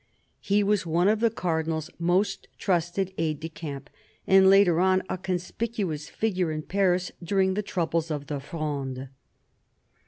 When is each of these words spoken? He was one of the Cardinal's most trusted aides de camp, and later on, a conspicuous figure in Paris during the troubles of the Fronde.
He 0.39 0.63
was 0.63 0.83
one 0.83 1.07
of 1.07 1.19
the 1.19 1.29
Cardinal's 1.29 1.91
most 1.99 2.47
trusted 2.57 3.13
aides 3.19 3.41
de 3.41 3.49
camp, 3.49 3.87
and 4.25 4.49
later 4.49 4.79
on, 4.79 5.03
a 5.09 5.15
conspicuous 5.15 6.09
figure 6.09 6.51
in 6.51 6.63
Paris 6.63 7.11
during 7.21 7.53
the 7.53 7.61
troubles 7.61 8.09
of 8.09 8.25
the 8.25 8.39
Fronde. 8.39 9.09